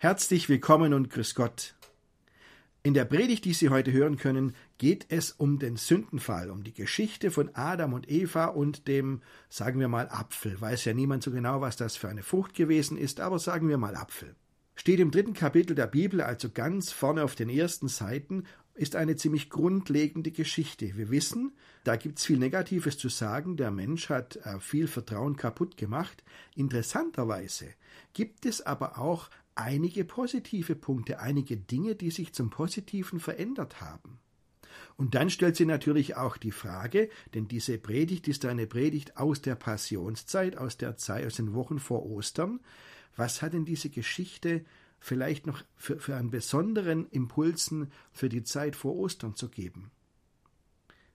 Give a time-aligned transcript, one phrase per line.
[0.00, 1.74] Herzlich willkommen und grüß Gott.
[2.84, 6.72] In der Predigt, die Sie heute hören können, geht es um den Sündenfall, um die
[6.72, 10.60] Geschichte von Adam und Eva und dem, sagen wir mal, Apfel.
[10.60, 13.76] Weiß ja niemand so genau, was das für eine Frucht gewesen ist, aber sagen wir
[13.76, 14.36] mal Apfel.
[14.76, 19.16] Steht im dritten Kapitel der Bibel, also ganz vorne auf den ersten Seiten, ist eine
[19.16, 20.96] ziemlich grundlegende Geschichte.
[20.96, 25.36] Wir wissen, da gibt es viel Negatives zu sagen, der Mensch hat äh, viel Vertrauen
[25.36, 26.22] kaputt gemacht.
[26.54, 27.74] Interessanterweise
[28.12, 34.20] gibt es aber auch einige positive Punkte, einige Dinge, die sich zum Positiven verändert haben.
[34.96, 39.42] Und dann stellt sie natürlich auch die Frage, denn diese Predigt ist eine Predigt aus
[39.42, 42.60] der Passionszeit, aus der Zeit, aus den Wochen vor Ostern.
[43.16, 44.64] Was hat denn diese Geschichte
[45.00, 49.90] vielleicht noch für, für einen besonderen Impulsen für die Zeit vor Ostern zu geben?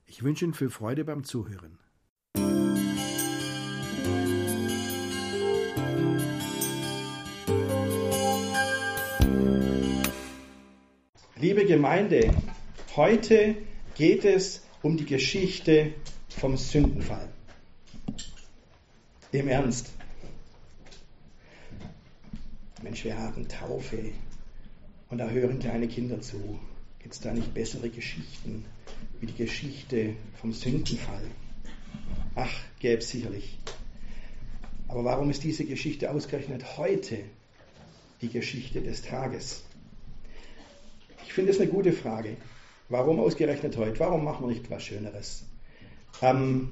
[0.05, 1.79] Ich wünsche Ihnen viel Freude beim Zuhören.
[11.43, 12.33] Liebe Gemeinde,
[12.95, 13.55] heute
[13.95, 15.93] geht es um die Geschichte
[16.29, 17.27] vom Sündenfall.
[19.33, 19.91] Im Ernst.
[22.81, 24.13] Mensch, wir haben Taufe
[25.09, 26.57] und da hören kleine Kinder zu.
[26.99, 28.63] Gibt es da nicht bessere Geschichten
[29.19, 31.25] wie die Geschichte vom Sündenfall?
[32.35, 33.59] Ach, gäbe es sicherlich.
[34.87, 37.17] Aber warum ist diese Geschichte ausgerechnet heute
[38.21, 39.65] die Geschichte des Tages?
[41.33, 42.37] Ich finde es eine gute Frage.
[42.89, 43.99] Warum ausgerechnet heute?
[44.01, 45.47] Warum machen wir nicht was Schöneres?
[46.21, 46.69] Ähm,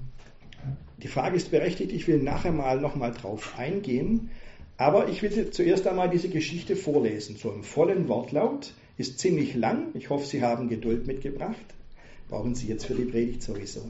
[1.01, 1.91] die Frage ist berechtigt.
[1.91, 4.29] Ich will nachher mal nochmal drauf eingehen.
[4.77, 7.37] Aber ich will zuerst einmal diese Geschichte vorlesen.
[7.37, 8.75] So im vollen Wortlaut.
[8.99, 9.87] Ist ziemlich lang.
[9.95, 11.55] Ich hoffe, Sie haben Geduld mitgebracht.
[12.29, 13.89] Brauchen Sie jetzt für die Predigt sowieso.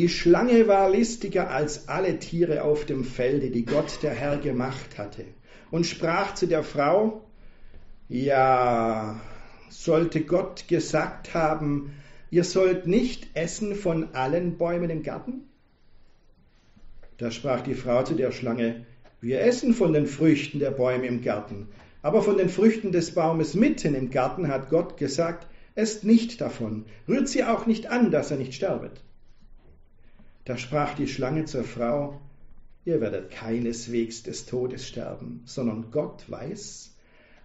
[0.00, 4.96] Die Schlange war listiger als alle Tiere auf dem Felde, die Gott der Herr gemacht
[4.96, 5.26] hatte,
[5.70, 7.28] und sprach zu der Frau,
[8.08, 9.20] ja,
[9.68, 11.92] sollte Gott gesagt haben,
[12.30, 15.50] ihr sollt nicht essen von allen Bäumen im Garten?
[17.18, 18.86] Da sprach die Frau zu der Schlange,
[19.20, 21.68] wir essen von den Früchten der Bäume im Garten,
[22.00, 26.86] aber von den Früchten des Baumes mitten im Garten hat Gott gesagt, esst nicht davon,
[27.06, 29.02] rührt sie auch nicht an, dass er nicht sterbet.
[30.44, 32.20] Da sprach die Schlange zur Frau,
[32.84, 36.90] ihr werdet keineswegs des Todes sterben, sondern Gott weiß,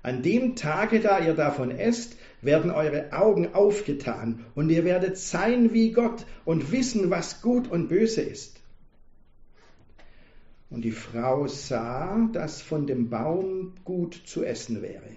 [0.06, 5.74] an dem Tage, da ihr davon esst, werden eure Augen aufgetan und ihr werdet sein
[5.74, 8.62] wie Gott und wissen, was gut und böse ist.
[10.70, 15.10] Und die Frau sah, dass von dem Baum gut zu essen wäre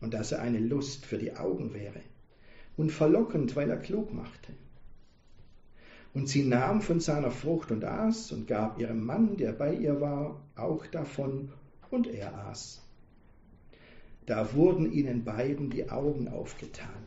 [0.00, 2.00] und dass er eine Lust für die Augen wäre
[2.76, 4.52] und verlockend, weil er klug machte.
[6.14, 10.00] Und sie nahm von seiner Frucht und aß und gab ihrem Mann, der bei ihr
[10.00, 11.52] war, auch davon,
[11.90, 12.82] und er aß.
[14.26, 17.04] Da wurden ihnen beiden die Augen aufgetan,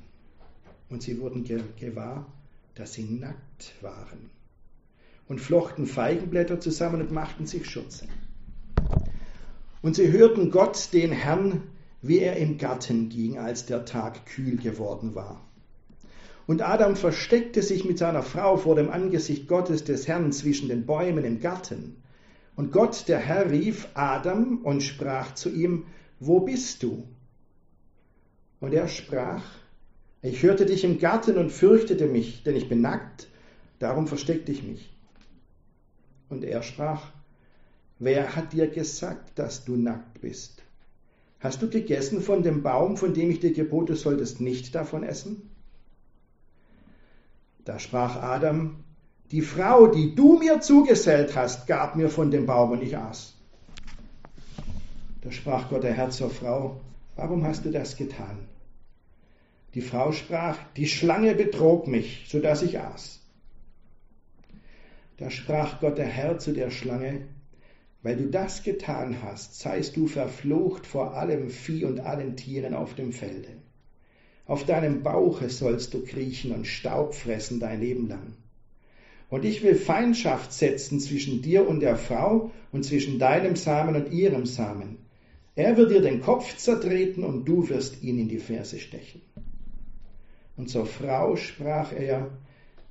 [0.89, 2.31] und sie wurden gewahr,
[2.75, 4.29] dass sie nackt waren,
[5.27, 8.07] und flochten Feigenblätter zusammen und machten sich Schürze.
[9.81, 11.63] Und sie hörten Gott, den Herrn,
[12.01, 15.41] wie er im Garten ging, als der Tag kühl geworden war.
[16.51, 20.85] Und Adam versteckte sich mit seiner Frau vor dem Angesicht Gottes des Herrn zwischen den
[20.85, 21.95] Bäumen im Garten.
[22.57, 25.85] Und Gott, der Herr, rief Adam und sprach zu ihm,
[26.19, 27.07] Wo bist du?
[28.59, 29.45] Und er sprach,
[30.21, 33.29] Ich hörte dich im Garten und fürchtete mich, denn ich bin nackt,
[33.79, 34.93] darum versteckte ich mich.
[36.27, 37.13] Und er sprach,
[37.97, 40.63] Wer hat dir gesagt, dass du nackt bist?
[41.39, 45.03] Hast du gegessen von dem Baum, von dem ich dir gebot, du solltest nicht davon
[45.03, 45.50] essen?
[47.65, 48.83] Da sprach Adam,
[49.31, 53.35] die Frau, die du mir zugesellt hast, gab mir von dem Baum und ich aß.
[55.21, 56.81] Da sprach Gott der Herr zur Frau,
[57.15, 58.39] warum hast du das getan?
[59.73, 63.21] Die Frau sprach, die Schlange betrog mich, so dass ich aß.
[65.17, 67.27] Da sprach Gott der Herr zu der Schlange,
[68.01, 72.95] weil du das getan hast, seist du verflucht vor allem Vieh und allen Tieren auf
[72.95, 73.49] dem Felde.
[74.45, 78.33] Auf deinem Bauche sollst du kriechen und Staub fressen dein Leben lang.
[79.29, 84.11] Und ich will Feindschaft setzen zwischen dir und der Frau und zwischen deinem Samen und
[84.11, 84.97] ihrem Samen.
[85.55, 89.21] Er wird dir den Kopf zertreten und du wirst ihn in die Ferse stechen.
[90.57, 92.29] Und zur Frau sprach er,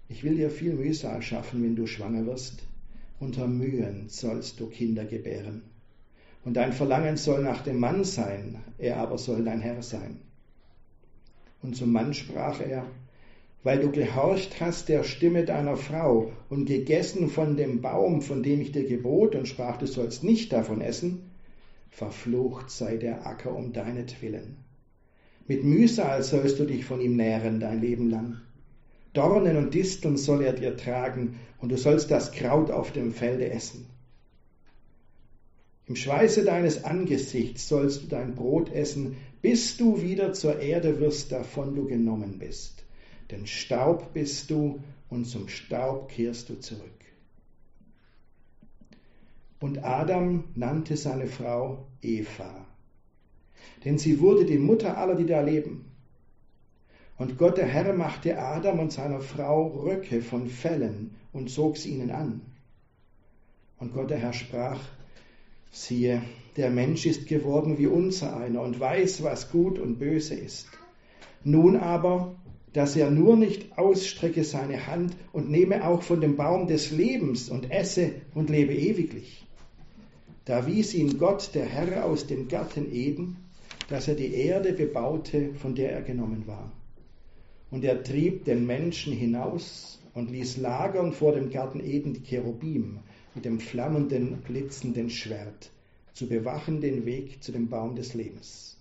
[0.08, 2.62] ich will dir viel Mühsal schaffen, wenn du schwanger wirst.
[3.19, 5.62] Unter Mühen sollst du Kinder gebären.
[6.44, 10.20] Und dein Verlangen soll nach dem Mann sein, er aber soll dein Herr sein.
[11.62, 12.86] Und zum Mann sprach er,
[13.62, 18.60] weil du gehorcht hast der Stimme deiner Frau und gegessen von dem Baum, von dem
[18.60, 21.30] ich dir gebot und sprach, du sollst nicht davon essen,
[21.90, 24.56] verflucht sei der Acker um deinetwillen.
[25.46, 28.36] Mit Mühsal sollst du dich von ihm nähren dein Leben lang.
[29.12, 33.50] Dornen und Disteln soll er dir tragen, und du sollst das Kraut auf dem Felde
[33.50, 33.86] essen.
[35.90, 41.32] Im Schweiße deines Angesichts sollst du dein Brot essen, bis du wieder zur Erde wirst,
[41.32, 42.84] davon du genommen bist.
[43.32, 44.78] Denn Staub bist du,
[45.08, 47.04] und zum Staub kehrst du zurück.
[49.58, 52.64] Und Adam nannte seine Frau Eva,
[53.84, 55.86] denn sie wurde die Mutter aller, die da leben.
[57.19, 61.90] Und Gott der Herr machte Adam und seiner Frau Röcke von Fellen und zog sie
[61.90, 62.43] ihnen an.
[63.81, 64.81] Und Gott der Herr sprach,
[65.70, 66.22] siehe,
[66.56, 70.69] der Mensch ist geworden wie unser einer und weiß, was gut und böse ist.
[71.44, 72.34] Nun aber,
[72.72, 77.49] dass er nur nicht ausstrecke seine Hand und nehme auch von dem Baum des Lebens
[77.49, 79.46] und esse und lebe ewiglich.
[80.44, 83.37] Da wies ihn Gott, der Herr, aus dem Garten Eden,
[83.88, 86.72] dass er die Erde bebaute, von der er genommen war.
[87.70, 92.99] Und er trieb den Menschen hinaus und ließ lagern vor dem Garten Eden die Cherubim
[93.35, 95.71] mit dem flammenden, blitzenden Schwert,
[96.15, 98.77] zu bewachen den Weg zu dem Baum des Lebens.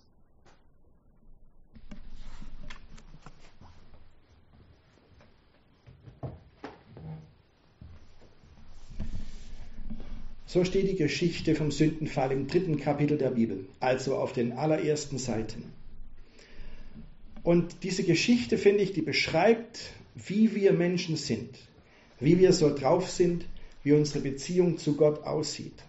[10.51, 15.19] So steht die Geschichte vom Sündenfall im dritten Kapitel der Bibel, also auf den allerersten
[15.19, 15.63] Seiten.
[17.43, 21.55] Und diese Geschichte, finde ich, die beschreibt, wie wir Menschen sind,
[22.19, 23.45] wie wir so drauf sind,
[23.83, 25.83] wie unsere Beziehung zu Gott aussieht.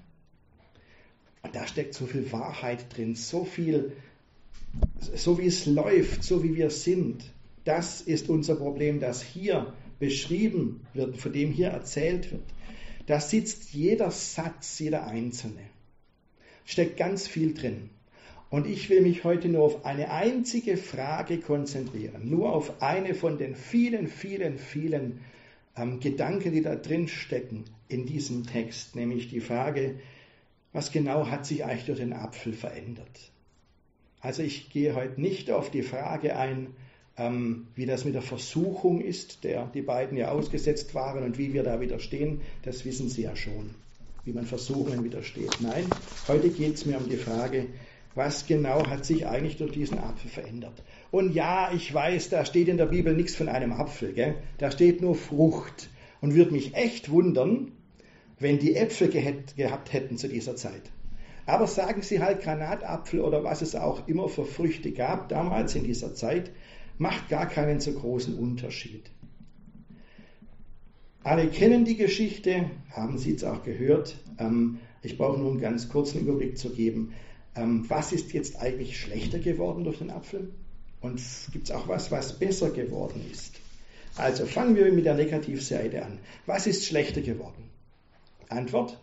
[1.42, 3.92] Und da steckt so viel Wahrheit drin, so viel,
[4.98, 7.24] so wie es läuft, so wie wir sind.
[7.64, 12.42] Das ist unser Problem, das hier beschrieben wird, von dem hier erzählt wird.
[13.06, 15.62] Da sitzt jeder Satz, jeder einzelne.
[16.64, 17.90] Steckt ganz viel drin.
[18.50, 23.38] Und ich will mich heute nur auf eine einzige Frage konzentrieren, nur auf eine von
[23.38, 25.20] den vielen, vielen, vielen
[25.76, 30.00] ähm, Gedanken, die da drin stecken in diesem Text, nämlich die Frage,
[30.72, 33.32] was genau hat sich eigentlich durch den Apfel verändert?
[34.20, 36.68] Also ich gehe heute nicht auf die Frage ein,
[37.16, 41.52] ähm, wie das mit der Versuchung ist, der die beiden ja ausgesetzt waren und wie
[41.52, 43.70] wir da widerstehen, das wissen Sie ja schon,
[44.24, 45.58] wie man Versuchungen widersteht.
[45.60, 45.86] Nein,
[46.28, 47.66] heute geht es mir um die Frage,
[48.14, 50.82] was genau hat sich eigentlich durch diesen Apfel verändert.
[51.10, 54.34] Und ja, ich weiß, da steht in der Bibel nichts von einem Apfel, gell?
[54.58, 55.88] da steht nur Frucht.
[56.20, 57.72] Und würde mich echt wundern,
[58.40, 60.82] wenn die Äpfel gehabt hätten zu dieser Zeit.
[61.46, 65.84] Aber sagen Sie halt Granatapfel oder was es auch immer für Früchte gab damals in
[65.84, 66.50] dieser Zeit,
[66.98, 69.10] macht gar keinen so großen Unterschied.
[71.22, 74.16] Alle kennen die Geschichte, haben Sie es auch gehört.
[74.38, 77.12] Ähm, ich brauche nur einen ganz kurzen Überblick zu geben.
[77.54, 80.50] Ähm, was ist jetzt eigentlich schlechter geworden durch den Apfel?
[81.00, 81.20] Und
[81.52, 83.60] gibt es auch was, was besser geworden ist?
[84.16, 86.18] Also fangen wir mit der Negativseite an.
[86.46, 87.69] Was ist schlechter geworden?
[88.50, 88.98] Antwort.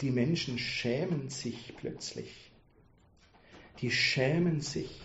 [0.00, 2.50] Die Menschen schämen sich plötzlich.
[3.80, 5.00] Die schämen sich.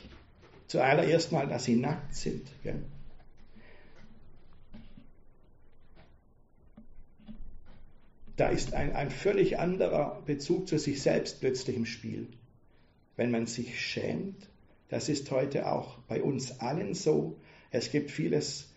[0.68, 2.48] Zuallererst mal, dass sie nackt sind.
[2.64, 2.84] Gell?
[8.36, 12.28] Da ist ein, ein völlig anderer Bezug zu sich selbst plötzlich im Spiel.
[13.16, 14.48] Wenn man sich schämt,
[14.90, 17.40] das ist heute auch bei uns allen so.
[17.72, 18.72] Es gibt vieles,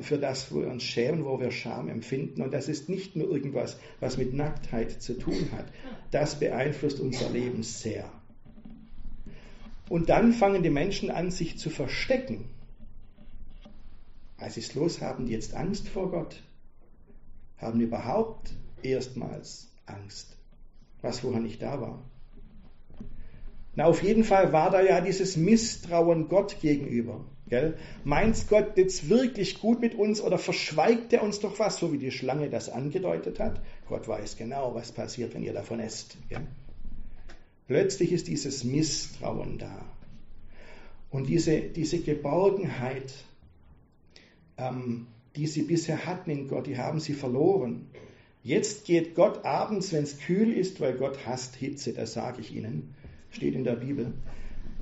[0.00, 2.40] für das wir uns schämen, wo wir Scham empfinden.
[2.40, 5.66] Und das ist nicht nur irgendwas, was mit Nacktheit zu tun hat.
[6.10, 8.10] Das beeinflusst unser Leben sehr.
[9.88, 12.46] Und dann fangen die Menschen an, sich zu verstecken.
[14.38, 15.00] Was ist los?
[15.00, 16.42] Haben die jetzt Angst vor Gott?
[17.58, 18.52] Haben überhaupt
[18.82, 20.36] erstmals Angst,
[21.02, 22.02] was vorher nicht da war.
[23.76, 27.24] Na, auf jeden Fall war da ja dieses Misstrauen Gott gegenüber.
[27.48, 27.76] Gell?
[28.04, 31.98] Meint Gott jetzt wirklich gut mit uns oder verschweigt er uns doch was, so wie
[31.98, 33.60] die Schlange das angedeutet hat?
[33.88, 36.16] Gott weiß genau, was passiert, wenn ihr davon esst.
[36.28, 36.46] Gell?
[37.68, 39.84] Plötzlich ist dieses Misstrauen da.
[41.10, 43.12] Und diese, diese Geborgenheit,
[44.56, 45.06] ähm,
[45.36, 47.88] die sie bisher hatten in Gott, die haben sie verloren.
[48.42, 52.54] Jetzt geht Gott abends, wenn es kühl ist, weil Gott hasst Hitze, das sage ich
[52.54, 52.94] Ihnen,
[53.30, 54.12] steht in der Bibel.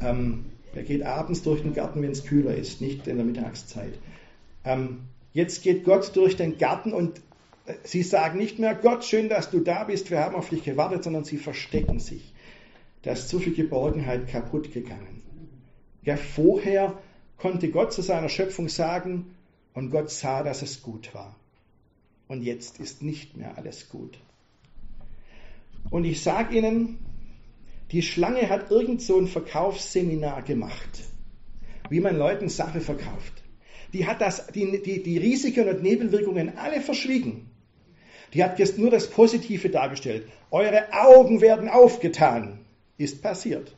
[0.00, 3.94] Ähm, er geht abends durch den Garten, wenn es kühler ist, nicht in der Mittagszeit.
[4.64, 5.00] Ähm,
[5.32, 7.18] jetzt geht Gott durch den Garten und
[7.66, 10.64] äh, sie sagen nicht mehr, Gott, schön, dass du da bist, wir haben auf dich
[10.64, 12.32] gewartet, sondern sie verstecken sich.
[13.02, 15.22] Da ist zu viel Geborgenheit kaputt gegangen.
[16.02, 16.98] Ja, vorher
[17.38, 19.34] konnte Gott zu seiner Schöpfung sagen,
[19.74, 21.34] und Gott sah, dass es gut war.
[22.28, 24.18] Und jetzt ist nicht mehr alles gut.
[25.90, 26.98] Und ich sage Ihnen,
[27.94, 31.04] die Schlange hat irgend so ein Verkaufsseminar gemacht,
[31.88, 33.44] wie man Leuten Sache verkauft.
[33.92, 37.48] Die hat das, die, die, die Risiken und Nebenwirkungen alle verschwiegen.
[38.32, 40.26] Die hat jetzt nur das Positive dargestellt.
[40.50, 42.58] Eure Augen werden aufgetan.
[42.98, 43.76] Ist passiert.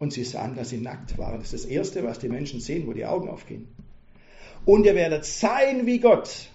[0.00, 1.38] Und sie sahen, dass sie nackt waren.
[1.38, 3.68] Das ist das Erste, was die Menschen sehen, wo die Augen aufgehen.
[4.64, 6.48] Und ihr werdet sein wie Gott.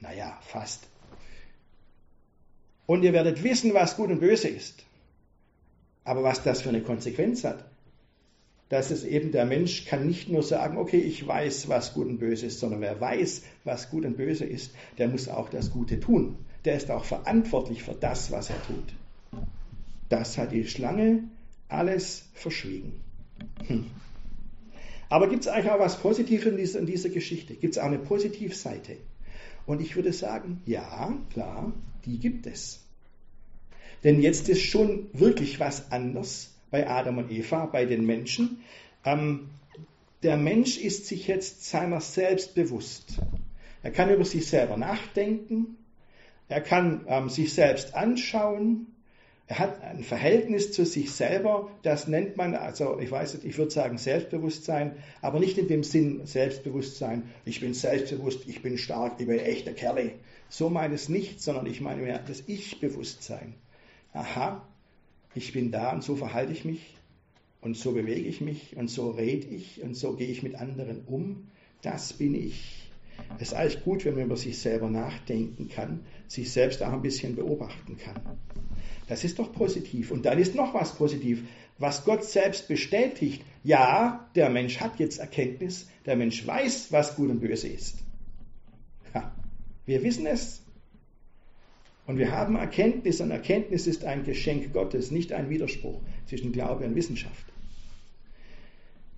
[0.00, 0.88] Naja, fast.
[2.86, 4.84] Und ihr werdet wissen, was gut und böse ist.
[6.04, 7.64] Aber was das für eine Konsequenz hat,
[8.68, 12.18] dass es eben der Mensch kann nicht nur sagen, okay, ich weiß, was gut und
[12.18, 16.00] böse ist, sondern wer weiß, was gut und böse ist, der muss auch das Gute
[16.00, 16.36] tun.
[16.64, 18.94] Der ist auch verantwortlich für das, was er tut.
[20.08, 21.24] Das hat die Schlange
[21.68, 23.00] alles verschwiegen.
[23.66, 23.86] Hm.
[25.08, 27.54] Aber gibt es eigentlich auch was Positives in dieser, in dieser Geschichte?
[27.54, 28.96] Gibt es auch eine Positivseite?
[29.66, 31.72] Und ich würde sagen, ja, klar,
[32.04, 32.83] die gibt es.
[34.04, 38.58] Denn jetzt ist schon wirklich was anders bei Adam und Eva, bei den Menschen.
[39.04, 39.48] Ähm,
[40.22, 43.18] der Mensch ist sich jetzt seiner selbst bewusst.
[43.82, 45.76] Er kann über sich selber nachdenken.
[46.48, 48.86] Er kann ähm, sich selbst anschauen.
[49.46, 53.58] Er hat ein Verhältnis zu sich selber, das nennt man, also ich weiß nicht, ich
[53.58, 59.16] würde sagen Selbstbewusstsein, aber nicht in dem Sinn Selbstbewusstsein, ich bin selbstbewusst, ich bin stark,
[59.18, 60.12] ich bin echter Kerle.
[60.48, 63.54] So meine ich es nicht, sondern ich meine mehr das Ich-Bewusstsein.
[64.14, 64.66] Aha,
[65.34, 66.96] ich bin da und so verhalte ich mich
[67.60, 71.02] und so bewege ich mich und so rede ich und so gehe ich mit anderen
[71.06, 71.48] um.
[71.82, 72.90] Das bin ich.
[73.38, 77.02] Es ist eigentlich gut, wenn man über sich selber nachdenken kann, sich selbst auch ein
[77.02, 78.20] bisschen beobachten kann.
[79.08, 80.10] Das ist doch positiv.
[80.10, 81.42] Und dann ist noch was positiv,
[81.78, 83.42] was Gott selbst bestätigt.
[83.64, 87.98] Ja, der Mensch hat jetzt Erkenntnis, der Mensch weiß, was gut und böse ist.
[89.12, 89.32] Ha,
[89.86, 90.63] wir wissen es.
[92.06, 96.84] Und wir haben Erkenntnis und Erkenntnis ist ein Geschenk Gottes, nicht ein Widerspruch zwischen Glaube
[96.84, 97.46] und Wissenschaft.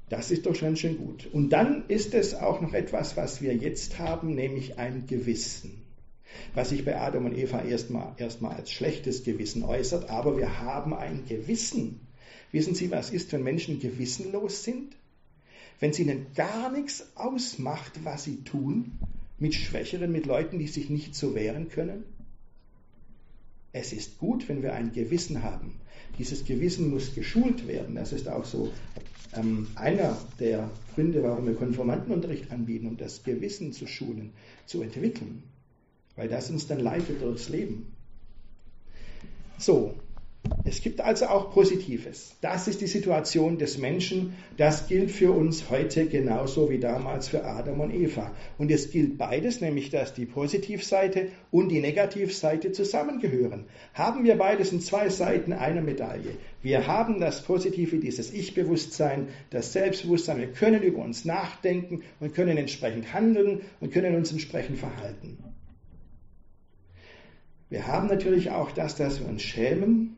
[0.09, 1.27] Das ist doch schon schön gut.
[1.33, 5.87] Und dann ist es auch noch etwas, was wir jetzt haben, nämlich ein Gewissen
[6.55, 10.95] was sich bei Adam und Eva erstmal, erstmal als schlechtes Gewissen äußert, aber wir haben
[10.95, 12.01] ein Gewissen.
[12.53, 14.97] Wissen Sie, was ist, wenn Menschen gewissenlos sind?
[15.81, 18.99] Wenn es ihnen gar nichts ausmacht, was sie tun,
[19.39, 22.05] mit Schwächeren, mit Leuten, die sich nicht so wehren können?
[23.77, 25.75] Es ist gut, wenn wir ein Gewissen haben.
[26.19, 27.95] Dieses Gewissen muss geschult werden.
[27.95, 28.73] Das ist auch so
[29.35, 34.33] ähm, einer der Gründe, warum wir Konformantenunterricht anbieten, um das Gewissen zu schulen,
[34.67, 35.43] zu entwickeln
[36.17, 37.93] weil das uns dann leitet durchs Leben.
[39.59, 39.95] So,
[40.69, 42.37] es gibt also auch Positives.
[42.41, 44.35] Das ist die Situation des Menschen.
[44.57, 48.33] Das gilt für uns heute genauso wie damals für Adam und Eva.
[48.59, 53.67] Und es gilt beides, nämlich dass die Positivseite und die Negativseite zusammengehören.
[53.95, 56.37] Haben wir beides in zwei Seiten einer Medaille.
[56.63, 60.39] Wir haben das Positive, dieses Ich-Bewusstsein, das Selbstbewusstsein.
[60.39, 65.39] Wir können über uns nachdenken und können entsprechend handeln und können uns entsprechend verhalten.
[67.69, 70.16] Wir haben natürlich auch das, dass wir uns schämen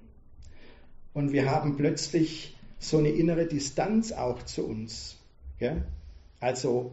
[1.19, 5.17] und wir haben plötzlich so eine innere Distanz auch zu uns.
[5.59, 5.77] Ja?
[6.41, 6.93] Also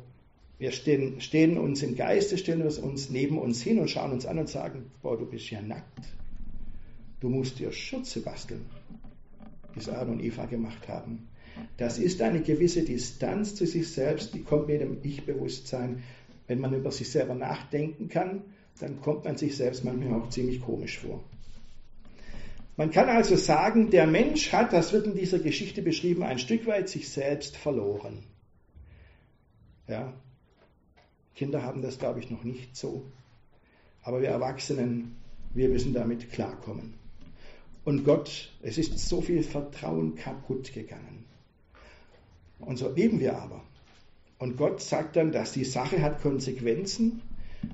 [0.58, 4.26] wir stehen, stehen, uns im Geiste, stellen wir uns neben uns hin und schauen uns
[4.26, 6.08] an und sagen, boah, du bist ja nackt.
[7.20, 8.66] Du musst dir Schürze basteln,
[9.74, 11.28] wie es Adam und Eva gemacht haben.
[11.78, 16.04] Das ist eine gewisse Distanz zu sich selbst, die kommt mit dem Ich-Bewusstsein,
[16.48, 18.42] wenn man über sich selber nachdenken kann
[18.80, 21.24] dann kommt man sich selbst manchmal auch ziemlich komisch vor.
[22.78, 26.68] Man kann also sagen, der Mensch hat, das wird in dieser Geschichte beschrieben, ein Stück
[26.68, 28.24] weit sich selbst verloren.
[29.88, 30.14] Ja,
[31.36, 33.06] Kinder haben das, glaube ich, noch nicht so.
[34.04, 35.16] Aber wir Erwachsenen,
[35.54, 36.96] wir müssen damit klarkommen.
[37.86, 41.26] Und Gott, es ist so viel Vertrauen kaputt gegangen.
[42.60, 43.64] Und so leben wir aber.
[44.38, 47.22] Und Gott sagt dann, dass die Sache hat Konsequenzen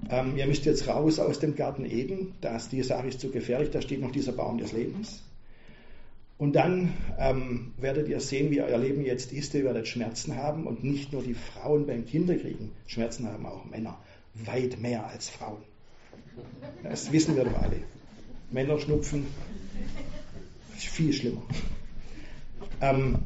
[0.09, 3.71] ähm, ihr müsst jetzt raus aus dem Garten Eden, das, die Sache ist zu gefährlich,
[3.71, 5.23] da steht noch dieser Baum des Lebens.
[6.41, 9.53] Und dann ähm, werdet ihr sehen, wie euer Leben jetzt ist.
[9.53, 12.71] Ihr werdet Schmerzen haben und nicht nur die Frauen beim Kinderkriegen.
[12.87, 13.99] Schmerzen haben auch Männer.
[14.33, 15.61] Weit mehr als Frauen.
[16.81, 17.83] Das wissen wir doch alle.
[18.49, 19.27] Männer schnupfen.
[20.75, 21.43] Viel schlimmer.
[22.81, 23.19] Ähm,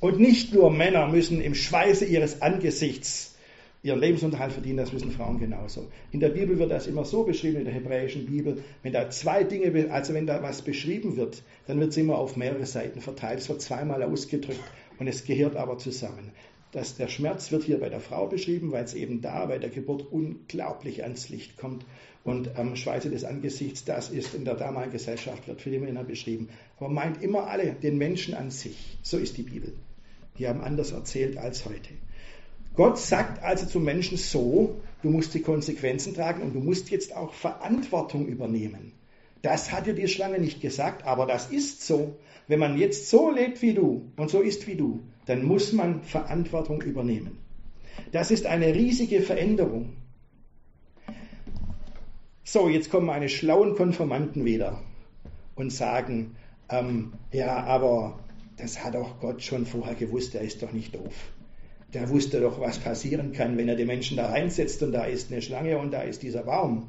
[0.00, 3.34] und nicht nur Männer müssen im Schweiße ihres Angesichts
[3.82, 5.88] ihren Lebensunterhalt verdienen, das müssen Frauen genauso.
[6.12, 9.44] In der Bibel wird das immer so beschrieben, in der hebräischen Bibel, wenn da zwei
[9.44, 13.40] Dinge, also wenn da was beschrieben wird, dann wird es immer auf mehrere Seiten verteilt,
[13.40, 14.60] es wird zweimal ausgedrückt
[14.98, 16.30] und es gehört aber zusammen.
[16.72, 19.70] dass der Schmerz wird hier bei der Frau beschrieben, weil es eben da bei der
[19.70, 21.84] Geburt unglaublich ans Licht kommt.
[22.22, 26.04] Und am Schweiße des Angesichts, das ist in der damaligen Gesellschaft, wird für die Männer
[26.04, 26.48] beschrieben.
[26.78, 28.98] Aber meint immer alle, den Menschen an sich.
[29.02, 29.72] So ist die Bibel.
[30.38, 31.94] Die haben anders erzählt als heute.
[32.74, 37.14] Gott sagt also zum Menschen so, du musst die Konsequenzen tragen und du musst jetzt
[37.16, 38.92] auch Verantwortung übernehmen.
[39.42, 42.16] Das hat dir die Schlange nicht gesagt, aber das ist so.
[42.46, 46.02] Wenn man jetzt so lebt wie du und so ist wie du, dann muss man
[46.02, 47.38] Verantwortung übernehmen.
[48.12, 49.96] Das ist eine riesige Veränderung.
[52.44, 54.82] So, jetzt kommen meine schlauen Konformanten wieder
[55.54, 56.36] und sagen,
[56.68, 58.18] ähm, ja, aber
[58.56, 61.14] das hat doch Gott schon vorher gewusst, er ist doch nicht doof.
[61.92, 65.32] Der wusste doch, was passieren kann, wenn er die Menschen da reinsetzt und da ist
[65.32, 66.88] eine Schlange und da ist dieser Baum.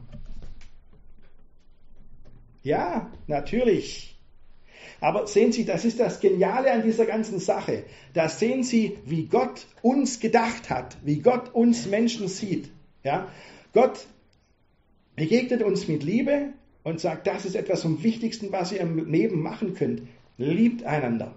[2.64, 4.16] Ja, natürlich.
[5.00, 7.84] Aber sehen Sie, das ist das Geniale an dieser ganzen Sache.
[8.14, 12.70] Da sehen Sie, wie Gott uns gedacht hat, wie Gott uns Menschen sieht.
[13.04, 13.28] Ja?
[13.74, 14.06] Gott
[15.16, 16.50] begegnet uns mit Liebe
[16.84, 20.04] und sagt, das ist etwas vom Wichtigsten, was ihr im Leben machen könnt.
[20.38, 21.36] Liebt einander.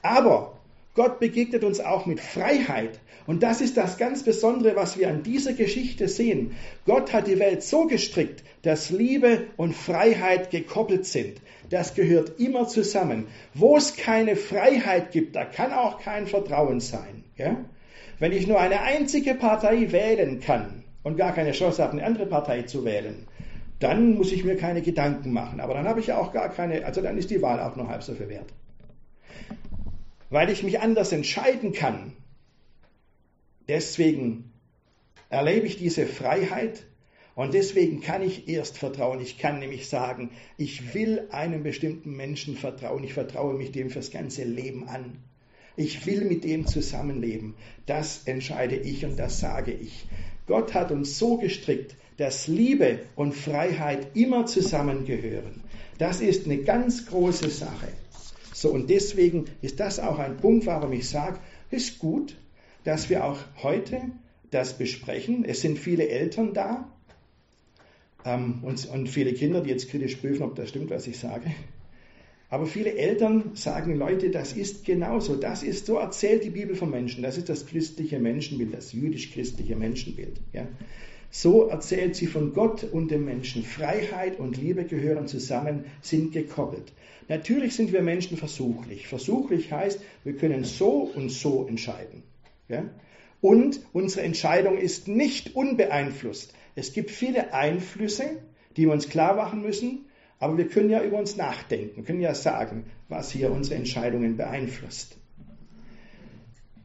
[0.00, 0.55] Aber
[0.96, 2.98] Gott begegnet uns auch mit Freiheit.
[3.26, 6.52] Und das ist das ganz Besondere, was wir an dieser Geschichte sehen.
[6.86, 11.42] Gott hat die Welt so gestrickt, dass Liebe und Freiheit gekoppelt sind.
[11.68, 13.26] Das gehört immer zusammen.
[13.52, 17.24] Wo es keine Freiheit gibt, da kann auch kein Vertrauen sein.
[17.36, 17.56] Ja?
[18.18, 22.26] Wenn ich nur eine einzige Partei wählen kann und gar keine Chance habe, eine andere
[22.26, 23.26] Partei zu wählen,
[23.80, 25.60] dann muss ich mir keine Gedanken machen.
[25.60, 28.02] Aber dann habe ich auch gar keine, also dann ist die Wahl auch nur halb
[28.02, 28.50] so viel wert
[30.30, 32.12] weil ich mich anders entscheiden kann.
[33.68, 34.52] Deswegen
[35.28, 36.84] erlebe ich diese Freiheit
[37.34, 39.20] und deswegen kann ich erst vertrauen.
[39.20, 43.04] Ich kann nämlich sagen, ich will einem bestimmten Menschen vertrauen.
[43.04, 45.18] Ich vertraue mich dem fürs ganze Leben an.
[45.76, 47.54] Ich will mit dem zusammenleben.
[47.84, 50.06] Das entscheide ich und das sage ich.
[50.46, 55.62] Gott hat uns so gestrickt, dass Liebe und Freiheit immer zusammengehören.
[55.98, 57.88] Das ist eine ganz große Sache.
[58.56, 61.38] So, und deswegen ist das auch ein Punkt, warum ich sage,
[61.70, 62.38] ist gut,
[62.84, 64.00] dass wir auch heute
[64.50, 65.44] das besprechen.
[65.44, 66.90] Es sind viele Eltern da
[68.24, 71.52] ähm, und, und viele Kinder, die jetzt kritisch prüfen, ob das stimmt, was ich sage.
[72.48, 75.36] Aber viele Eltern sagen, Leute, das ist genauso.
[75.36, 77.22] Das ist, so erzählt die Bibel vom Menschen.
[77.22, 80.40] Das ist das christliche Menschenbild, das jüdisch-christliche Menschenbild.
[80.54, 80.66] Ja.
[81.30, 83.62] So erzählt sie von Gott und dem Menschen.
[83.62, 86.92] Freiheit und Liebe gehören zusammen, sind gekoppelt.
[87.28, 89.08] Natürlich sind wir Menschen versuchlich.
[89.08, 92.22] Versuchlich heißt, wir können so und so entscheiden.
[92.68, 92.84] Ja?
[93.40, 96.54] Und unsere Entscheidung ist nicht unbeeinflusst.
[96.74, 98.42] Es gibt viele Einflüsse,
[98.76, 100.06] die wir uns klar machen müssen,
[100.38, 105.16] aber wir können ja über uns nachdenken, können ja sagen, was hier unsere Entscheidungen beeinflusst.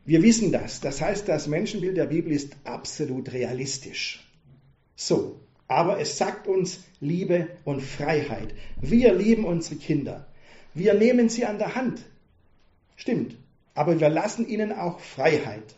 [0.05, 0.79] Wir wissen das.
[0.79, 4.25] Das heißt, das Menschenbild der Bibel ist absolut realistisch.
[5.03, 8.53] So, aber es sagt uns Liebe und Freiheit.
[8.79, 10.27] Wir lieben unsere Kinder.
[10.75, 12.03] Wir nehmen sie an der Hand.
[12.97, 13.35] Stimmt.
[13.73, 15.73] Aber wir lassen ihnen auch Freiheit.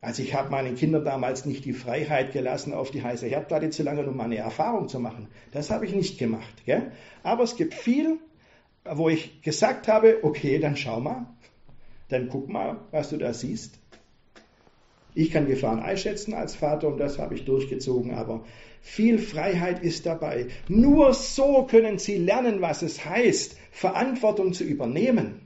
[0.00, 3.84] Also ich habe meinen Kindern damals nicht die Freiheit gelassen, auf die heiße Herdplatte zu
[3.84, 5.28] langen, um meine Erfahrung zu machen.
[5.52, 6.64] Das habe ich nicht gemacht.
[6.66, 6.90] Gell?
[7.22, 8.18] Aber es gibt viel,
[8.84, 11.26] wo ich gesagt habe, okay, dann schau mal,
[12.08, 13.78] dann guck mal, was du da siehst.
[15.14, 18.44] Ich kann Gefahren einschätzen als Vater und das habe ich durchgezogen, aber
[18.80, 20.46] viel Freiheit ist dabei.
[20.68, 25.42] Nur so können Sie lernen, was es heißt, Verantwortung zu übernehmen.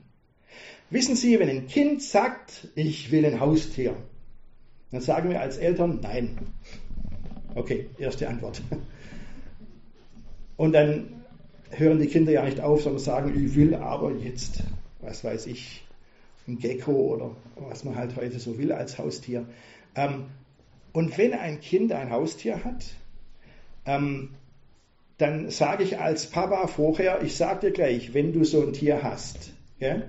[0.89, 3.95] Wissen Sie, wenn ein Kind sagt, ich will ein Haustier,
[4.91, 6.37] dann sagen wir als Eltern nein.
[7.55, 8.61] Okay, erste Antwort.
[10.55, 11.23] Und dann
[11.71, 14.63] hören die Kinder ja nicht auf, sondern sagen, ich will aber jetzt,
[15.01, 15.86] was weiß ich,
[16.47, 19.45] ein Gecko oder was man halt heute so will als Haustier.
[19.95, 20.25] Ähm,
[20.93, 22.85] und wenn ein Kind ein Haustier hat,
[23.85, 24.29] ähm,
[25.17, 29.03] dann sage ich als Papa vorher, ich sage dir gleich, wenn du so ein Tier
[29.03, 30.03] hast, ja,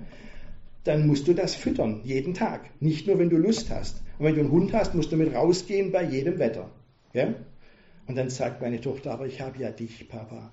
[0.83, 2.69] dann musst du das füttern, jeden Tag.
[2.79, 4.01] Nicht nur, wenn du Lust hast.
[4.17, 6.69] Und wenn du einen Hund hast, musst du mit rausgehen bei jedem Wetter.
[7.13, 7.33] Ja?
[8.07, 10.51] Und dann sagt meine Tochter, aber ich habe ja dich, Papa.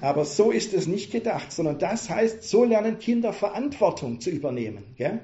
[0.00, 4.84] Aber so ist es nicht gedacht, sondern das heißt, so lernen Kinder Verantwortung zu übernehmen.
[4.96, 5.20] Gell?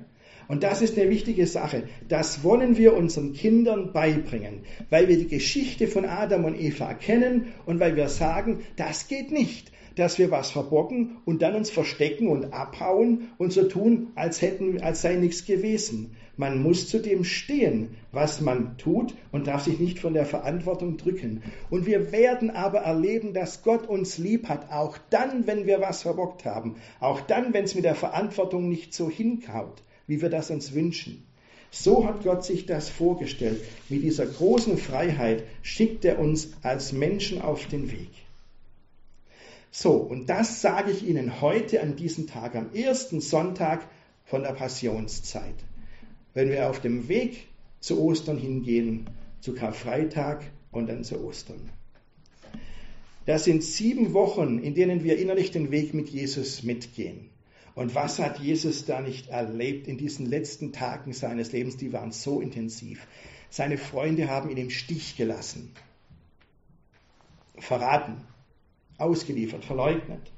[0.49, 1.85] Und das ist eine wichtige Sache.
[2.09, 4.61] Das wollen wir unseren Kindern beibringen,
[4.91, 9.33] weil wir die Geschichte von Adam und Eva kennen und weil wir sagen, das geht
[9.33, 14.41] nicht, dass wir was verbocken und dann uns verstecken und abhauen und so tun, als
[14.41, 16.17] hätten, als sei nichts gewesen.
[16.37, 20.99] Man muss zu dem stehen, was man tut und darf sich nicht von der Verantwortung
[20.99, 21.43] drücken.
[21.71, 26.03] Und wir werden aber erleben, dass Gott uns lieb hat, auch dann, wenn wir was
[26.03, 29.83] verbockt haben, auch dann, wenn es mit der Verantwortung nicht so hinkaut.
[30.07, 31.27] wie wir das uns wünschen.
[31.71, 33.63] So hat Gott sich das vorgestellt.
[33.89, 38.11] Mit dieser großen Freiheit schickt er uns als Menschen auf den Weg.
[39.79, 43.87] So, und das sage ich Ihnen heute an diesem Tag, am ersten Sonntag
[44.25, 45.55] von der Passionszeit.
[46.33, 47.49] Wenn wir auf dem Weg
[47.81, 49.11] zu Ostern hingehen,
[49.43, 51.69] zu Karfreitag und dann zu Ostern.
[53.27, 57.29] Das sind sieben Wochen, in denen wir innerlich den Weg mit Jesus mitgehen.
[57.75, 61.77] Und was hat Jesus da nicht erlebt in diesen letzten Tagen seines Lebens?
[61.77, 63.07] Die waren so intensiv.
[63.51, 65.71] Seine Freunde haben ihn im Stich gelassen,
[67.59, 68.25] verraten,
[68.99, 70.31] ausgeliefert, verleugnet.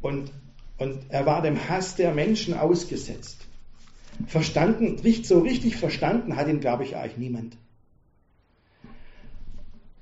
[0.00, 0.30] Und,
[0.78, 3.46] und er war dem Hass der Menschen ausgesetzt.
[4.26, 7.56] Verstanden, so richtig verstanden hat ihn, glaube ich, eigentlich niemand.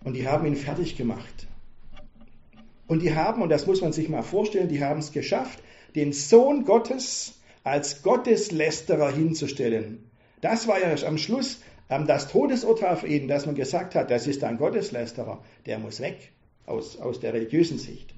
[0.04, 1.46] Und die haben ihn fertig gemacht.
[2.86, 5.58] Und die haben, und das muss man sich mal vorstellen, die haben es geschafft,
[5.94, 10.08] den Sohn Gottes als Gotteslästerer hinzustellen.
[10.40, 14.26] Das war ja am Schluss ähm, das Todesurteil für ihn, dass man gesagt hat, das
[14.26, 16.30] ist ein Gotteslästerer, der muss weg
[16.66, 18.14] aus, aus der religiösen Sicht.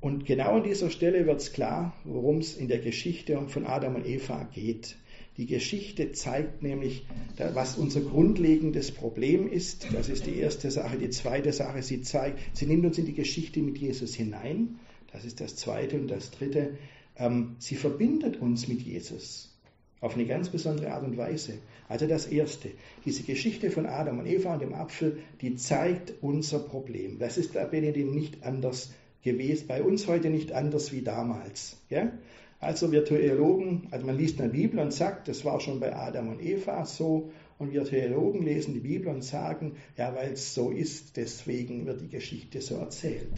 [0.00, 3.96] Und genau an dieser Stelle wird es klar, worum es in der Geschichte von Adam
[3.96, 4.96] und Eva geht.
[5.36, 7.04] Die Geschichte zeigt nämlich,
[7.36, 9.86] was unser grundlegendes Problem ist.
[9.92, 10.98] Das ist die erste Sache.
[10.98, 14.78] Die zweite Sache, sie zeigt, sie nimmt uns in die Geschichte mit Jesus hinein.
[15.12, 15.96] Das ist das zweite.
[15.96, 16.76] Und das dritte,
[17.16, 19.57] ähm, sie verbindet uns mit Jesus
[20.00, 21.54] auf eine ganz besondere Art und Weise.
[21.88, 22.70] Also das erste,
[23.04, 27.18] diese Geschichte von Adam und Eva und dem Apfel, die zeigt unser Problem.
[27.18, 28.90] Das ist bei Benedikt nicht anders
[29.22, 31.76] gewesen, bei uns heute nicht anders wie damals.
[31.90, 32.12] Ja?
[32.60, 36.28] Also wir Theologen, also man liest eine Bibel und sagt, das war schon bei Adam
[36.28, 40.70] und Eva so, und wir Theologen lesen die Bibel und sagen, ja, weil es so
[40.70, 43.32] ist, deswegen wird die Geschichte so erzählt.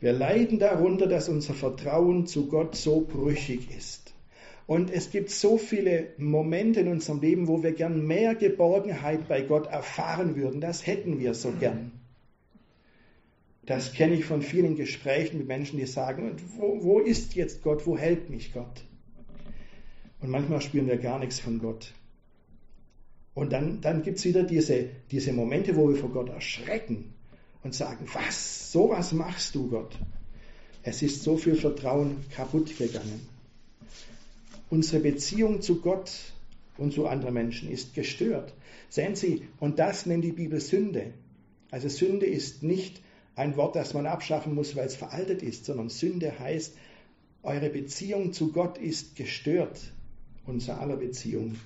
[0.00, 4.05] Wir leiden darunter, dass unser Vertrauen zu Gott so brüchig ist.
[4.66, 9.42] Und es gibt so viele Momente in unserem Leben, wo wir gern mehr Geborgenheit bei
[9.42, 10.60] Gott erfahren würden.
[10.60, 11.92] Das hätten wir so gern.
[13.64, 17.86] Das kenne ich von vielen Gesprächen mit Menschen, die sagen, wo, wo ist jetzt Gott,
[17.86, 18.84] wo hält mich Gott?
[20.20, 21.92] Und manchmal spüren wir gar nichts von Gott.
[23.34, 27.12] Und dann, dann gibt es wieder diese, diese Momente, wo wir vor Gott erschrecken
[27.62, 29.96] und sagen, was, sowas machst du Gott?
[30.82, 33.35] Es ist so viel Vertrauen kaputt gegangen.
[34.68, 36.10] Unsere Beziehung zu Gott
[36.76, 38.52] und zu anderen Menschen ist gestört.
[38.88, 41.12] Sehen Sie, und das nennt die Bibel Sünde.
[41.70, 43.00] Also Sünde ist nicht
[43.34, 46.74] ein Wort, das man abschaffen muss, weil es veraltet ist, sondern Sünde heißt,
[47.42, 49.92] eure Beziehung zu Gott ist gestört,
[50.46, 51.56] unser aller Beziehung.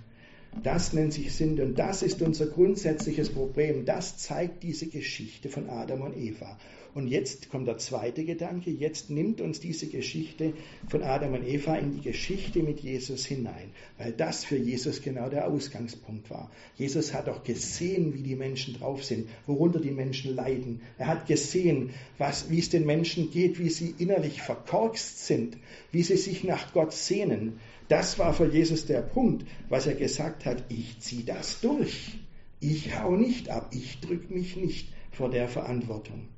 [0.63, 3.85] Das nennt sich Sünde und das ist unser grundsätzliches Problem.
[3.85, 6.59] Das zeigt diese Geschichte von Adam und Eva.
[6.93, 10.55] Und jetzt kommt der zweite Gedanke, jetzt nimmt uns diese Geschichte
[10.89, 15.29] von Adam und Eva in die Geschichte mit Jesus hinein, weil das für Jesus genau
[15.29, 16.51] der Ausgangspunkt war.
[16.77, 20.81] Jesus hat auch gesehen, wie die Menschen drauf sind, worunter die Menschen leiden.
[20.99, 25.59] Er hat gesehen, was, wie es den Menschen geht, wie sie innerlich verkorkst sind,
[25.93, 27.61] wie sie sich nach Gott sehnen.
[27.87, 32.19] Das war für Jesus der Punkt, was er gesagt hat, ich ziehe das durch.
[32.59, 36.29] Ich hau nicht ab, ich drück mich nicht vor der Verantwortung.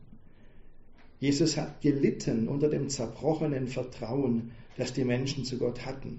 [1.22, 6.18] Jesus hat gelitten unter dem zerbrochenen Vertrauen, das die Menschen zu Gott hatten.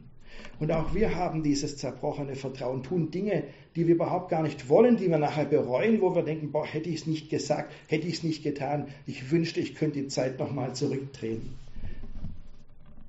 [0.62, 3.44] Und auch wir haben dieses zerbrochene Vertrauen, tun Dinge,
[3.76, 6.88] die wir überhaupt gar nicht wollen, die wir nachher bereuen, wo wir denken, boah, hätte
[6.88, 10.40] ich es nicht gesagt, hätte ich es nicht getan, ich wünschte, ich könnte die Zeit
[10.40, 11.50] nochmal zurückdrehen.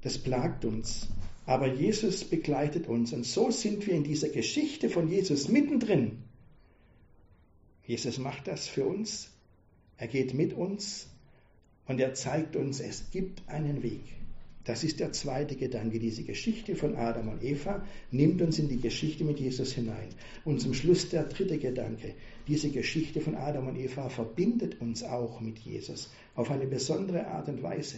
[0.02, 1.07] Das plagt uns.
[1.46, 6.24] Aber Jesus begleitet uns und so sind wir in dieser Geschichte von Jesus mittendrin.
[7.87, 9.30] Jesus macht das für uns.
[9.96, 11.13] Er geht mit uns
[11.87, 14.03] und er zeigt uns, es gibt einen Weg.
[14.64, 15.99] Das ist der zweite Gedanke.
[15.99, 20.09] Diese Geschichte von Adam und Eva nimmt uns in die Geschichte mit Jesus hinein.
[20.47, 22.14] Und zum Schluss der dritte Gedanke.
[22.49, 27.49] Diese Geschichte von Adam und Eva verbindet uns auch mit Jesus auf eine besondere Art
[27.49, 27.97] und Weise.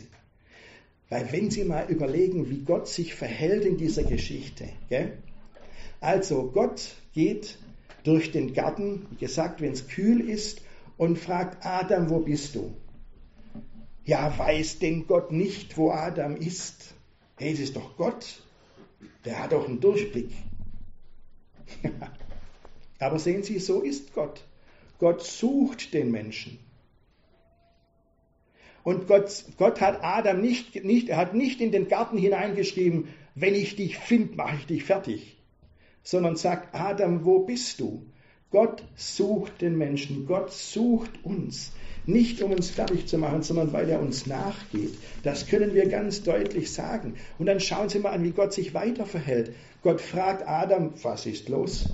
[1.09, 4.69] Weil wenn Sie mal überlegen, wie Gott sich verhält in dieser Geschichte.
[4.89, 5.19] Gell?
[6.01, 7.59] Also Gott geht
[8.03, 10.63] durch den Garten, wie gesagt, wenn es kühl ist,
[10.97, 12.73] und fragt Adam, wo bist du?
[14.07, 16.95] Ja, weiß denn Gott nicht, wo Adam ist?
[17.37, 18.41] Hey, es ist doch Gott.
[19.25, 20.31] Der hat doch einen Durchblick.
[23.01, 24.45] Aber sehen Sie, so ist Gott.
[25.01, 26.59] Gott sucht den Menschen.
[28.85, 33.57] Und Gott, Gott hat Adam nicht, nicht, er hat nicht in den Garten hineingeschrieben, wenn
[33.57, 35.37] ich dich finde, mache ich dich fertig.
[36.05, 38.07] Sondern sagt, Adam, wo bist du?
[38.51, 41.73] Gott sucht den Menschen, Gott sucht uns.
[42.07, 44.95] Nicht um uns fertig zu machen, sondern weil er uns nachgeht.
[45.25, 47.15] Das können wir ganz deutlich sagen.
[47.39, 49.53] Und dann schauen Sie mal an, wie Gott sich weiter verhält.
[49.83, 51.87] Gott fragt Adam, was ist los?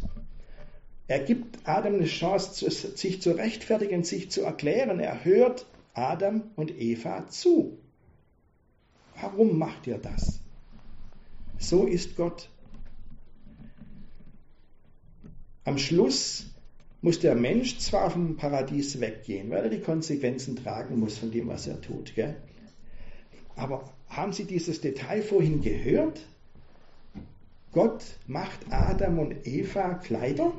[1.08, 5.00] Er gibt Adam eine Chance, sich zu rechtfertigen, sich zu erklären.
[5.00, 7.78] Er hört Adam und Eva zu.
[9.20, 10.40] Warum macht ihr das?
[11.58, 12.48] So ist Gott.
[15.64, 16.51] Am Schluss
[17.02, 21.48] muss der Mensch zwar vom Paradies weggehen, weil er die Konsequenzen tragen muss von dem,
[21.48, 22.14] was er tut.
[22.14, 22.36] Gell?
[23.56, 26.20] Aber haben Sie dieses Detail vorhin gehört?
[27.72, 30.52] Gott macht Adam und Eva Kleider.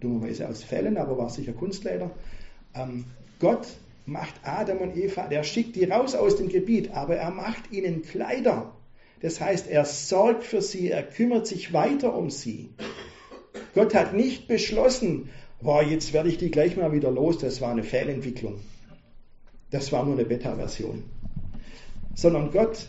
[0.00, 2.10] Dummerweise aus Fällen, aber war sicher Kunstleder.
[2.74, 3.06] Ähm,
[3.40, 3.66] Gott
[4.06, 8.02] macht Adam und Eva, der schickt die raus aus dem Gebiet, aber er macht ihnen
[8.02, 8.72] Kleider.
[9.20, 12.68] Das heißt, er sorgt für sie, er kümmert sich weiter um sie.
[13.74, 15.30] Gott hat nicht beschlossen,
[15.60, 18.60] boah, jetzt werde ich die gleich mal wieder los, das war eine Fehlentwicklung.
[19.70, 21.04] Das war nur eine Beta-Version.
[22.14, 22.88] Sondern Gott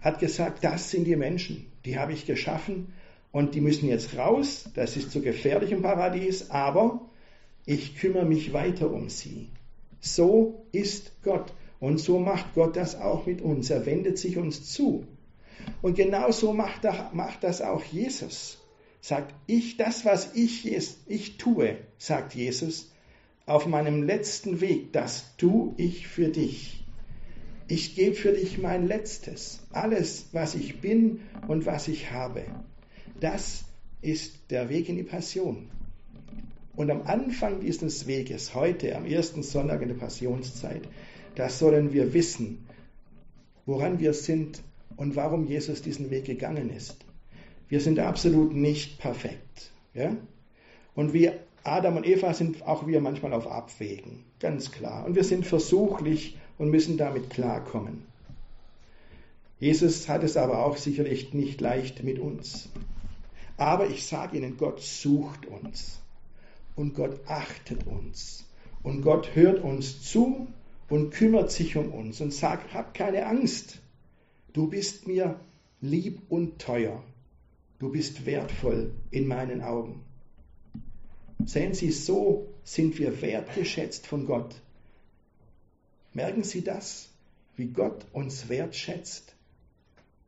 [0.00, 2.92] hat gesagt, das sind die Menschen, die habe ich geschaffen
[3.32, 7.10] und die müssen jetzt raus, das ist zu gefährlich im Paradies, aber
[7.66, 9.48] ich kümmere mich weiter um sie.
[10.00, 13.70] So ist Gott und so macht Gott das auch mit uns.
[13.70, 15.06] Er wendet sich uns zu.
[15.82, 18.59] Und genauso macht, macht das auch Jesus
[19.00, 20.70] sagt, ich, das, was ich,
[21.06, 22.90] ich tue, sagt Jesus,
[23.46, 26.84] auf meinem letzten Weg, das tue ich für dich.
[27.68, 29.60] Ich gebe für dich mein Letztes.
[29.70, 32.44] Alles, was ich bin und was ich habe.
[33.20, 33.64] Das
[34.02, 35.68] ist der Weg in die Passion.
[36.74, 40.82] Und am Anfang dieses Weges, heute, am ersten Sonntag in der Passionszeit,
[41.34, 42.66] da sollen wir wissen,
[43.66, 44.62] woran wir sind
[44.96, 46.96] und warum Jesus diesen Weg gegangen ist.
[47.70, 49.70] Wir sind absolut nicht perfekt.
[49.94, 50.16] Ja?
[50.94, 51.30] Und wie
[51.62, 55.06] Adam und Eva sind auch wir manchmal auf Abwägen, ganz klar.
[55.06, 58.02] Und wir sind versuchlich und müssen damit klarkommen.
[59.60, 62.70] Jesus hat es aber auch sicherlich nicht leicht mit uns.
[63.56, 66.00] Aber ich sage Ihnen, Gott sucht uns
[66.74, 68.46] und Gott achtet uns
[68.82, 70.48] und Gott hört uns zu
[70.88, 73.78] und kümmert sich um uns und sagt, hab keine Angst,
[74.54, 75.38] du bist mir
[75.80, 77.04] lieb und teuer.
[77.80, 80.04] Du bist wertvoll in meinen Augen.
[81.46, 84.54] Sehen Sie, so sind wir wertgeschätzt von Gott.
[86.12, 87.08] Merken Sie das,
[87.56, 89.34] wie Gott uns wertschätzt,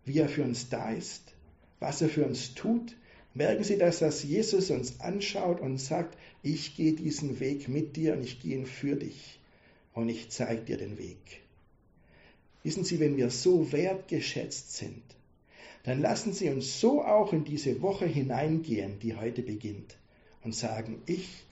[0.06, 1.34] wie er für uns da ist,
[1.78, 2.96] was er für uns tut.
[3.34, 8.14] Merken Sie das, dass Jesus uns anschaut und sagt, ich gehe diesen Weg mit dir
[8.14, 9.38] und ich gehe ihn für dich
[9.92, 11.42] und ich zeige dir den Weg.
[12.62, 15.02] Wissen Sie, wenn wir so wertgeschätzt sind,
[15.82, 19.96] dann lassen Sie uns so auch in diese Woche hineingehen, die heute beginnt,
[20.42, 21.44] und sagen, ich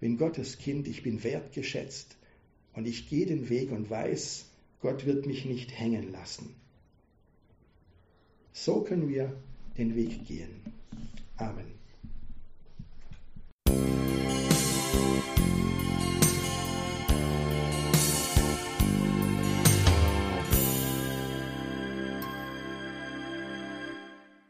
[0.00, 2.16] bin Gottes Kind, ich bin wertgeschätzt
[2.74, 4.46] und ich gehe den Weg und weiß,
[4.80, 6.54] Gott wird mich nicht hängen lassen.
[8.52, 9.32] So können wir
[9.76, 10.60] den Weg gehen.
[11.36, 11.75] Amen.